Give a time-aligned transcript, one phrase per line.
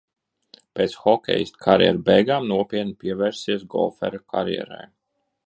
[0.77, 4.83] Pēc hokejista karjeras beigām nopietni pievērsies golfera karjerai.